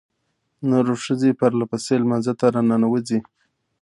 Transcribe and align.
نرو 0.69 0.95
ښځې 1.05 1.29
پرلپسې 1.39 1.93
لمانځه 2.01 2.33
ته 2.39 2.45
راننوځي. 2.53 3.19